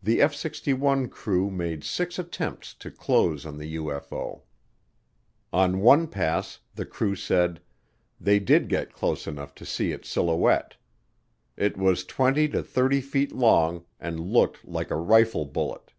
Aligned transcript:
The 0.00 0.22
F 0.22 0.32
61 0.32 1.08
crew 1.08 1.50
made 1.50 1.82
six 1.82 2.16
attempts 2.16 2.74
to 2.74 2.92
close 2.92 3.44
on 3.44 3.58
the 3.58 3.74
UFO. 3.74 4.42
On 5.52 5.80
one 5.80 6.06
pass, 6.06 6.60
the 6.76 6.84
crew 6.86 7.16
said, 7.16 7.60
they 8.20 8.38
did 8.38 8.68
get 8.68 8.92
close 8.92 9.26
enough 9.26 9.52
to 9.56 9.66
see 9.66 9.90
its 9.90 10.08
silhouette. 10.08 10.76
It 11.56 11.76
was 11.76 12.04
20 12.04 12.46
to 12.50 12.62
30 12.62 13.00
feet 13.00 13.32
long 13.32 13.84
and 13.98 14.20
looked 14.20 14.64
"like 14.64 14.92
a 14.92 14.96
rifle 14.96 15.44
bullet." 15.44 15.90